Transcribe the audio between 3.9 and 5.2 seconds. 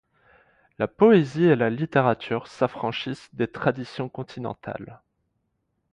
continentales.